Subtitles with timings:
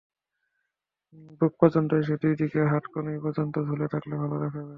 [1.39, 4.69] বুক পর্যন্ত এসে, দুই দিকের হাতা কনুই পর্যন্ত ঝুলে থাকলে ভালো দেখাবে।